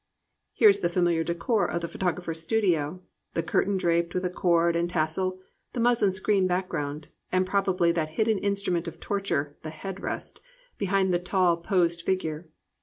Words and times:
Here 0.53 0.69
is 0.69 0.79
the 0.79 0.89
familiar 0.89 1.23
decor 1.23 1.69
of 1.69 1.81
the 1.83 1.87
photogra 1.87 2.23
pher's 2.25 2.41
studio: 2.41 3.03
the 3.35 3.43
curtain 3.43 3.77
draped 3.77 4.15
with 4.15 4.25
a 4.25 4.31
cord 4.31 4.75
and 4.75 4.89
tassel, 4.89 5.39
the 5.73 5.79
muslin 5.79 6.11
screen 6.11 6.47
background, 6.47 7.09
and 7.31 7.45
probably 7.45 7.91
that 7.91 8.09
hidden 8.17 8.39
instrument 8.39 8.87
of 8.87 8.99
torture, 8.99 9.57
the 9.61 9.69
"head 9.69 9.99
rest," 9.99 10.41
behind 10.79 11.13
the 11.13 11.19
tall, 11.19 11.55
posed 11.57 12.01
figure. 12.01 12.43